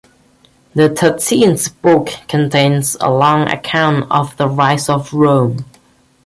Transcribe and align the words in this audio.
The 0.73 0.89
thirteenth 0.89 1.79
book 1.83 2.07
contains 2.27 2.97
a 2.99 3.11
long 3.11 3.47
account 3.47 4.07
of 4.09 4.35
the 4.35 4.47
rise 4.49 4.89
of 4.89 5.13
Rome. 5.13 5.63